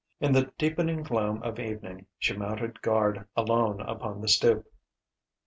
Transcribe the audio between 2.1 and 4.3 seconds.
she mounted guard alone upon the